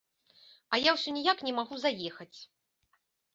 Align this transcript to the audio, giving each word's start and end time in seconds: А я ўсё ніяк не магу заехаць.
А 0.77 0.79
я 0.83 0.93
ўсё 0.95 1.13
ніяк 1.17 1.37
не 1.49 1.53
магу 1.59 1.75
заехаць. 1.85 2.39